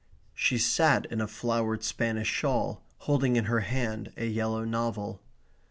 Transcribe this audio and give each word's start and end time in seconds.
She 0.33 0.57
sat 0.57 1.05
in 1.11 1.21
a 1.21 1.27
flowered 1.27 1.83
Spanish 1.83 2.27
shawl, 2.27 2.81
holding 3.01 3.35
in 3.35 3.45
her 3.45 3.59
hand 3.59 4.11
a 4.17 4.25
yellow 4.25 4.63
novel. 4.65 5.21